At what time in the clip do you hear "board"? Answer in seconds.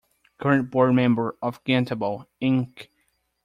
0.71-0.95